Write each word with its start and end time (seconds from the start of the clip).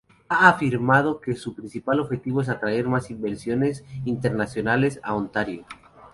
Ha 0.29 0.49
afirmado 0.49 1.21
que 1.21 1.35
su 1.35 1.53
principal 1.53 1.99
objetivo 1.99 2.41
es 2.41 2.49
atraer 2.49 2.87
más 2.87 3.11
inversiones 3.11 3.85
internacionales 4.03 4.99
a 5.03 5.13
Ontario. 5.13 5.63